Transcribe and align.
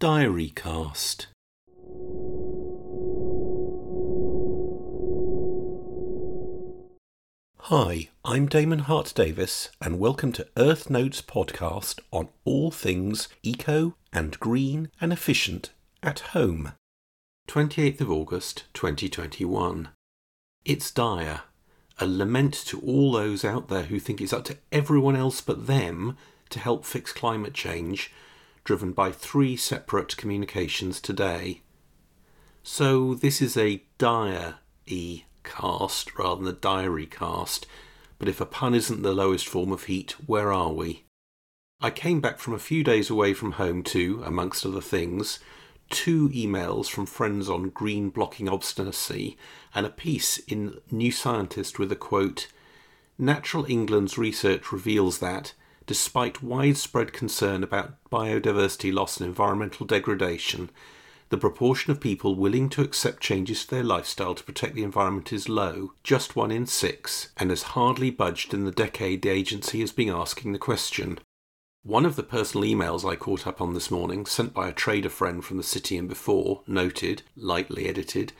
Diary 0.00 0.52
Cast. 0.54 1.26
Hi, 7.62 8.08
I'm 8.24 8.46
Damon 8.46 8.78
Hart 8.78 9.12
Davis, 9.16 9.70
and 9.80 9.98
welcome 9.98 10.30
to 10.34 10.46
Earth 10.56 10.88
Notes 10.88 11.20
podcast 11.20 11.98
on 12.12 12.28
all 12.44 12.70
things 12.70 13.26
eco 13.42 13.96
and 14.12 14.38
green 14.38 14.88
and 15.00 15.12
efficient 15.12 15.70
at 16.00 16.20
home. 16.20 16.74
28th 17.48 18.00
of 18.00 18.08
August 18.08 18.66
2021. 18.74 19.88
It's 20.64 20.92
dire, 20.92 21.40
a 21.98 22.06
lament 22.06 22.54
to 22.66 22.78
all 22.82 23.10
those 23.10 23.44
out 23.44 23.66
there 23.66 23.82
who 23.82 23.98
think 23.98 24.20
it's 24.20 24.32
up 24.32 24.44
to 24.44 24.58
everyone 24.70 25.16
else 25.16 25.40
but 25.40 25.66
them 25.66 26.16
to 26.50 26.60
help 26.60 26.84
fix 26.84 27.12
climate 27.12 27.52
change, 27.52 28.12
driven 28.68 28.92
by 28.92 29.10
three 29.10 29.56
separate 29.56 30.14
communications 30.18 31.00
today. 31.00 31.62
So 32.62 33.14
this 33.14 33.40
is 33.40 33.56
a 33.56 33.82
dire 33.96 34.56
e 34.86 35.22
cast 35.42 36.18
rather 36.18 36.42
than 36.42 36.54
a 36.54 36.58
diary 36.58 37.06
cast, 37.06 37.66
but 38.18 38.28
if 38.28 38.42
a 38.42 38.44
pun 38.44 38.74
isn't 38.74 39.00
the 39.00 39.14
lowest 39.14 39.48
form 39.48 39.72
of 39.72 39.84
heat, 39.84 40.16
where 40.26 40.52
are 40.52 40.70
we? 40.70 41.04
I 41.80 41.88
came 41.88 42.20
back 42.20 42.38
from 42.38 42.52
a 42.52 42.58
few 42.58 42.84
days 42.84 43.08
away 43.08 43.32
from 43.32 43.52
home 43.52 43.82
to, 43.84 44.22
amongst 44.22 44.66
other 44.66 44.82
things, 44.82 45.38
two 45.88 46.28
emails 46.28 46.90
from 46.90 47.06
friends 47.06 47.48
on 47.48 47.70
green 47.70 48.10
blocking 48.10 48.50
obstinacy 48.50 49.38
and 49.74 49.86
a 49.86 50.00
piece 50.04 50.36
in 50.40 50.78
New 50.90 51.10
Scientist 51.10 51.78
with 51.78 51.90
a 51.90 51.96
quote 51.96 52.48
Natural 53.16 53.64
England's 53.64 54.18
research 54.18 54.70
reveals 54.72 55.20
that, 55.20 55.54
despite 55.88 56.42
widespread 56.42 57.14
concern 57.14 57.62
about 57.62 57.94
biodiversity 58.12 58.92
loss 58.92 59.16
and 59.16 59.26
environmental 59.26 59.86
degradation, 59.86 60.68
the 61.30 61.38
proportion 61.38 61.90
of 61.90 61.98
people 61.98 62.34
willing 62.34 62.68
to 62.68 62.82
accept 62.82 63.22
changes 63.22 63.64
to 63.64 63.70
their 63.70 63.82
lifestyle 63.82 64.34
to 64.34 64.44
protect 64.44 64.74
the 64.74 64.82
environment 64.82 65.32
is 65.32 65.48
low, 65.48 65.92
just 66.04 66.36
one 66.36 66.50
in 66.50 66.66
six, 66.66 67.30
and 67.38 67.48
has 67.48 67.74
hardly 67.74 68.10
budged 68.10 68.52
in 68.52 68.66
the 68.66 68.70
decade 68.70 69.22
the 69.22 69.30
agency 69.30 69.80
has 69.80 69.90
been 69.90 70.10
asking 70.10 70.52
the 70.52 70.58
question. 70.58 71.18
One 71.84 72.04
of 72.04 72.16
the 72.16 72.22
personal 72.22 72.68
emails 72.68 73.10
I 73.10 73.16
caught 73.16 73.46
up 73.46 73.62
on 73.62 73.72
this 73.72 73.90
morning, 73.90 74.26
sent 74.26 74.52
by 74.52 74.68
a 74.68 74.74
trader 74.74 75.08
friend 75.08 75.42
from 75.42 75.56
the 75.56 75.62
city 75.62 75.96
and 75.96 76.06
before, 76.06 76.60
noted, 76.66 77.22
lightly 77.34 77.88
edited, 77.88 78.34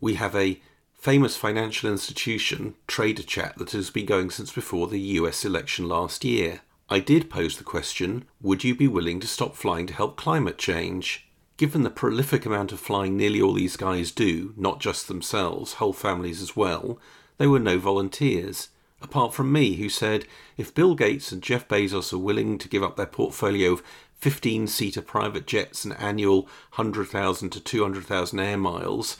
we 0.00 0.14
have 0.14 0.34
a 0.34 0.62
famous 0.94 1.36
financial 1.36 1.90
institution 1.90 2.74
trader 2.86 3.22
chat 3.22 3.58
that 3.58 3.72
has 3.72 3.90
been 3.90 4.06
going 4.06 4.30
since 4.30 4.50
before 4.50 4.86
the 4.86 5.00
US 5.00 5.44
election 5.44 5.86
last 5.86 6.24
year. 6.24 6.62
I 6.88 7.00
did 7.00 7.28
pose 7.28 7.56
the 7.56 7.64
question 7.64 8.26
would 8.40 8.62
you 8.62 8.74
be 8.74 8.86
willing 8.86 9.18
to 9.18 9.26
stop 9.26 9.56
flying 9.56 9.88
to 9.88 9.94
help 9.94 10.16
climate 10.16 10.56
change? 10.56 11.26
Given 11.56 11.82
the 11.82 11.90
prolific 11.90 12.46
amount 12.46 12.70
of 12.70 12.78
flying 12.78 13.16
nearly 13.16 13.40
all 13.40 13.54
these 13.54 13.76
guys 13.76 14.12
do, 14.12 14.54
not 14.56 14.78
just 14.78 15.08
themselves, 15.08 15.74
whole 15.74 15.92
families 15.92 16.40
as 16.40 16.54
well, 16.54 17.00
there 17.38 17.50
were 17.50 17.58
no 17.58 17.78
volunteers. 17.78 18.68
Apart 19.02 19.34
from 19.34 19.50
me, 19.50 19.74
who 19.74 19.88
said, 19.88 20.26
if 20.56 20.74
Bill 20.74 20.94
Gates 20.94 21.32
and 21.32 21.42
Jeff 21.42 21.66
Bezos 21.66 22.12
are 22.12 22.18
willing 22.18 22.56
to 22.58 22.68
give 22.68 22.84
up 22.84 22.96
their 22.96 23.06
portfolio 23.06 23.72
of 23.72 23.82
15 24.18 24.68
seater 24.68 25.02
private 25.02 25.46
jets 25.46 25.84
and 25.84 25.94
annual 25.98 26.42
100,000 26.76 27.50
to 27.50 27.60
200,000 27.60 28.38
air 28.38 28.56
miles, 28.56 29.16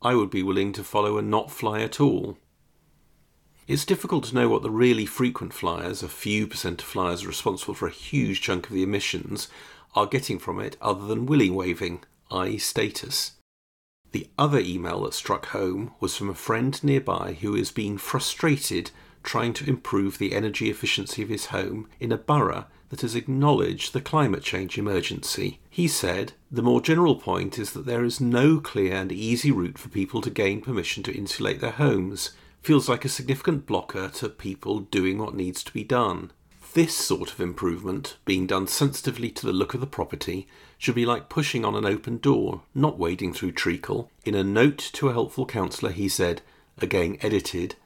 I 0.00 0.14
would 0.14 0.30
be 0.30 0.44
willing 0.44 0.72
to 0.74 0.84
follow 0.84 1.18
and 1.18 1.28
not 1.28 1.50
fly 1.50 1.80
at 1.80 2.00
all. 2.00 2.38
It's 3.68 3.84
difficult 3.84 4.24
to 4.24 4.34
know 4.34 4.48
what 4.48 4.62
the 4.62 4.70
really 4.70 5.04
frequent 5.04 5.52
flyers, 5.52 6.02
a 6.02 6.08
few 6.08 6.46
percent 6.46 6.80
of 6.80 6.88
flyers 6.88 7.26
responsible 7.26 7.74
for 7.74 7.86
a 7.86 7.90
huge 7.90 8.40
chunk 8.40 8.66
of 8.66 8.72
the 8.72 8.82
emissions, 8.82 9.48
are 9.94 10.06
getting 10.06 10.38
from 10.38 10.58
it 10.58 10.78
other 10.80 11.06
than 11.06 11.26
willy 11.26 11.50
waving, 11.50 12.02
i.e., 12.30 12.56
status. 12.56 13.32
The 14.12 14.26
other 14.38 14.58
email 14.58 15.02
that 15.02 15.12
struck 15.12 15.48
home 15.48 15.92
was 16.00 16.16
from 16.16 16.30
a 16.30 16.34
friend 16.34 16.82
nearby 16.82 17.36
who 17.42 17.54
is 17.54 17.70
being 17.70 17.98
frustrated 17.98 18.90
trying 19.22 19.52
to 19.52 19.68
improve 19.68 20.16
the 20.16 20.32
energy 20.32 20.70
efficiency 20.70 21.20
of 21.20 21.28
his 21.28 21.46
home 21.46 21.90
in 22.00 22.10
a 22.10 22.16
borough 22.16 22.64
that 22.88 23.02
has 23.02 23.14
acknowledged 23.14 23.92
the 23.92 24.00
climate 24.00 24.42
change 24.42 24.78
emergency. 24.78 25.60
He 25.68 25.88
said, 25.88 26.32
The 26.50 26.62
more 26.62 26.80
general 26.80 27.16
point 27.16 27.58
is 27.58 27.74
that 27.74 27.84
there 27.84 28.04
is 28.04 28.18
no 28.18 28.60
clear 28.60 28.94
and 28.94 29.12
easy 29.12 29.50
route 29.50 29.76
for 29.76 29.90
people 29.90 30.22
to 30.22 30.30
gain 30.30 30.62
permission 30.62 31.02
to 31.02 31.14
insulate 31.14 31.60
their 31.60 31.72
homes 31.72 32.30
feels 32.62 32.88
like 32.88 33.04
a 33.04 33.08
significant 33.08 33.66
blocker 33.66 34.08
to 34.08 34.28
people 34.28 34.80
doing 34.80 35.18
what 35.18 35.34
needs 35.34 35.62
to 35.64 35.72
be 35.72 35.84
done. 35.84 36.30
This 36.74 36.94
sort 36.94 37.32
of 37.32 37.40
improvement, 37.40 38.18
being 38.24 38.46
done 38.46 38.66
sensitively 38.66 39.30
to 39.30 39.46
the 39.46 39.52
look 39.52 39.74
of 39.74 39.80
the 39.80 39.86
property, 39.86 40.46
should 40.76 40.94
be 40.94 41.06
like 41.06 41.28
pushing 41.28 41.64
on 41.64 41.74
an 41.74 41.86
open 41.86 42.18
door, 42.18 42.62
not 42.74 42.98
wading 42.98 43.32
through 43.32 43.52
treacle. 43.52 44.10
In 44.24 44.34
a 44.34 44.44
note 44.44 44.78
to 44.94 45.08
a 45.08 45.12
helpful 45.12 45.46
counsellor, 45.46 45.90
he 45.90 46.08
said, 46.08 46.42
again 46.76 47.16
edited, 47.22 47.76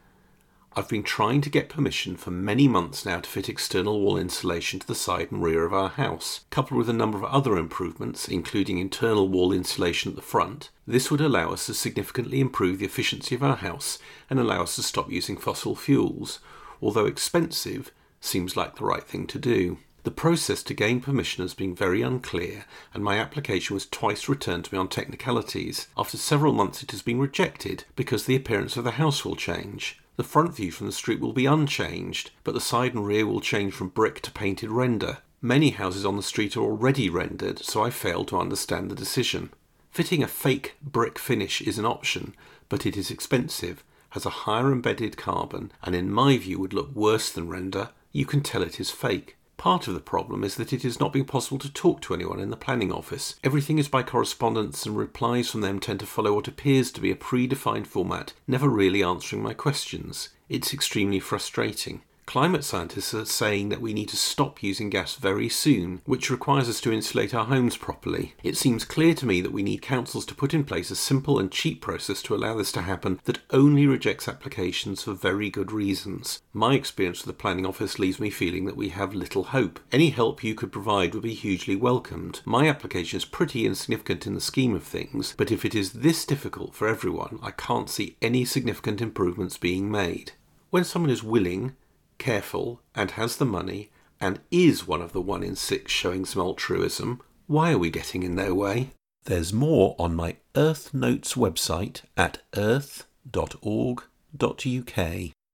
I've 0.75 0.88
been 0.88 1.03
trying 1.03 1.43
to 1.43 1.50
get 1.50 1.69
permission 1.69 2.16
for 2.16 2.31
many 2.31 2.66
months 2.66 3.05
now 3.05 3.21
to 3.21 3.28
fit 3.28 3.47
external 3.47 4.00
wall 4.00 4.16
insulation 4.16 4.81
to 4.81 4.87
the 4.87 4.94
side 4.94 5.31
and 5.31 5.43
rear 5.43 5.66
of 5.66 5.75
our 5.75 5.91
house. 5.91 6.47
Coupled 6.49 6.78
with 6.78 6.88
a 6.88 6.94
number 6.94 7.19
of 7.19 7.25
other 7.25 7.59
improvements, 7.59 8.27
including 8.27 8.78
internal 8.78 9.28
wall 9.28 9.53
insulation 9.53 10.10
at 10.10 10.16
the 10.16 10.22
front, 10.22 10.71
this 10.87 11.10
would 11.10 11.21
allow 11.21 11.53
us 11.53 11.66
to 11.66 11.75
significantly 11.75 12.41
improve 12.41 12.78
the 12.78 12.87
efficiency 12.87 13.34
of 13.34 13.43
our 13.43 13.56
house 13.56 13.99
and 14.31 14.41
allow 14.41 14.62
us 14.62 14.77
to 14.77 14.83
stop 14.83 15.10
using 15.10 15.37
fossil 15.37 15.77
fuels. 15.77 16.38
Although 16.81 17.04
expensive, 17.04 17.93
seems 18.22 18.56
like 18.56 18.77
the 18.77 18.87
right 18.87 19.04
thing 19.04 19.27
to 19.27 19.39
do. 19.39 19.77
The 20.04 20.10
process 20.10 20.62
to 20.65 20.75
gain 20.75 21.03
permission 21.03 21.44
has 21.44 21.53
been 21.53 21.75
very 21.75 22.00
unclear, 22.00 22.65
and 22.94 23.04
my 23.04 23.19
application 23.19 23.75
was 23.75 23.87
twice 23.87 24.27
returned 24.27 24.65
to 24.65 24.75
me 24.75 24.78
on 24.78 24.89
technicalities. 24.89 25.89
After 25.99 26.16
several 26.16 26.54
months, 26.54 26.83
it 26.83 26.93
has 26.93 27.03
been 27.03 27.21
rejected 27.21 27.84
because 27.94 28.25
the 28.25 28.37
appearance 28.37 28.78
of 28.78 28.84
the 28.84 28.93
house 28.93 29.22
will 29.22 29.37
change. 29.37 29.99
The 30.17 30.25
front 30.25 30.55
view 30.55 30.71
from 30.71 30.87
the 30.87 30.93
street 30.93 31.21
will 31.21 31.33
be 31.33 31.47
unchanged, 31.47 32.31
but 32.45 32.53
the 32.53 32.61
side 32.61 32.95
and 32.95 33.06
rear 33.06 33.27
will 33.27 33.41
change 33.41 33.73
from 33.73 33.89
brick 33.89 34.21
to 34.23 34.31
painted 34.31 34.71
render. 34.71 35.19
Many 35.41 35.71
houses 35.71 36.05
on 36.05 36.17
the 36.17 36.23
street 36.23 36.56
are 36.56 36.61
already 36.61 37.09
rendered, 37.09 37.59
so 37.61 37.83
I 37.83 37.91
fail 37.91 38.25
to 38.27 38.39
understand 38.39 38.91
the 38.91 38.95
decision. 38.95 39.51
Fitting 39.91 40.22
a 40.22 40.28
fake 40.28 40.77
brick 40.83 41.19
finish 41.19 41.61
is 41.61 41.78
an 41.78 41.84
option, 41.84 42.34
but 42.69 42.87
it 42.87 42.97
is 42.97 43.11
expensive, 43.11 43.83
has 44.11 44.25
a 44.27 44.31
higher 44.31 44.71
embedded 44.71 45.17
carbon, 45.17 45.72
and 45.83 45.95
in 45.95 46.11
my 46.11 46.37
view 46.37 46.59
would 46.61 46.75
look 46.75 46.95
worse 46.95 47.31
than 47.31 47.49
render. 47.49 47.91
You 48.12 48.27
can 48.27 48.43
tell 48.43 48.62
it 48.62 48.78
is 48.78 48.91
fake. 48.91 49.37
Part 49.62 49.87
of 49.87 49.95
the 49.95 50.00
problem 50.00 50.43
is 50.43 50.56
that 50.56 50.73
it 50.73 50.83
has 50.83 50.99
not 50.99 51.12
been 51.12 51.25
possible 51.25 51.59
to 51.61 51.73
talk 51.73 52.00
to 52.00 52.15
anyone 52.15 52.41
in 52.41 52.50
the 52.50 52.56
planning 52.56 52.91
office. 52.91 53.37
Everything 53.45 53.78
is 53.78 53.87
by 53.87 54.03
correspondence, 54.03 54.84
and 54.84 54.97
replies 54.97 55.50
from 55.53 55.61
them 55.61 55.78
tend 55.78 56.00
to 56.00 56.06
follow 56.06 56.34
what 56.34 56.49
appears 56.49 56.91
to 56.91 57.00
be 57.00 57.12
a 57.12 57.15
predefined 57.15 57.87
format, 57.87 58.33
never 58.49 58.69
really 58.69 59.05
answering 59.05 59.41
my 59.41 59.55
questions. 59.55 60.31
It's 60.49 60.75
extremely 60.75 61.21
frustrating. 61.21 62.03
Climate 62.25 62.65
scientists 62.65 63.12
are 63.12 63.25
saying 63.25 63.69
that 63.69 63.81
we 63.81 63.93
need 63.93 64.09
to 64.09 64.16
stop 64.16 64.62
using 64.62 64.88
gas 64.88 65.16
very 65.16 65.49
soon, 65.49 66.00
which 66.06 66.31
requires 66.31 66.69
us 66.69 66.81
to 66.81 66.93
insulate 66.93 67.34
our 67.34 67.44
homes 67.44 67.77
properly. 67.77 68.34
It 68.43 68.56
seems 68.56 68.84
clear 68.84 69.12
to 69.15 69.27
me 69.27 69.41
that 69.41 69.53
we 69.53 69.62
need 69.62 69.83
councils 69.83 70.25
to 70.27 70.34
put 70.34 70.55
in 70.55 70.65
place 70.65 70.91
a 70.91 70.97
simple 70.97 71.38
and 71.38 71.50
cheap 71.50 71.81
process 71.83 72.22
to 72.22 72.34
allow 72.34 72.56
this 72.56 72.72
to 72.72 72.83
happen 72.83 73.21
that 73.25 73.41
only 73.50 73.87
rejects 73.87 74.28
applications 74.28 75.03
for 75.03 75.12
very 75.12 75.50
good 75.50 75.72
reasons. 75.72 76.41
My 76.53 76.75
experience 76.75 77.19
with 77.21 77.27
the 77.37 77.41
planning 77.41 77.66
office 77.66 77.99
leaves 77.99 78.21
me 78.21 78.31
feeling 78.31 78.65
that 78.65 78.77
we 78.77 78.91
have 78.91 79.15
little 79.15 79.44
hope. 79.44 79.81
Any 79.91 80.10
help 80.10 80.43
you 80.43 80.54
could 80.54 80.72
provide 80.72 81.15
would 81.15 81.25
be 81.25 81.34
hugely 81.34 81.77
welcomed. 81.77 82.41
My 82.44 82.69
application 82.69 83.19
is 83.19 83.25
pretty 83.25 83.66
insignificant 83.66 84.27
in 84.27 84.34
the 84.34 84.41
scheme 84.41 84.75
of 84.75 84.84
things, 84.84 85.34
but 85.37 85.50
if 85.50 85.65
it 85.65 85.75
is 85.75 85.93
this 85.93 86.25
difficult 86.25 86.75
for 86.75 86.89
everyone, 86.89 87.41
I 87.43 87.50
can't 87.50 87.91
see 87.91 88.16
any 88.22 88.44
significant 88.44 89.03
improvements 89.03 89.59
being 89.59 89.91
made. 89.91 90.33
When 90.71 90.84
someone 90.84 91.10
is 91.10 91.22
willing, 91.22 91.77
careful, 92.22 92.81
and 92.94 93.10
has 93.12 93.37
the 93.37 93.44
money, 93.44 93.91
and 94.21 94.38
is 94.53 94.87
one 94.87 95.03
of 95.03 95.12
the 95.12 95.21
one 95.21 95.43
in 95.43 95.56
six 95.56 95.91
showing 95.91 96.25
some 96.25 96.41
altruism, 96.41 97.21
why 97.49 97.72
are 97.72 97.78
we 97.78 97.91
getting 97.91 98.22
in 98.22 98.37
their 98.37 98.55
way? 98.55 98.93
There's 99.24 99.53
more 99.53 99.97
on 99.98 100.15
my 100.15 100.36
Earth 100.54 100.95
Notes 100.95 101.34
website 101.34 102.03
at 102.16 102.39
earth.org.uk. 102.57 103.03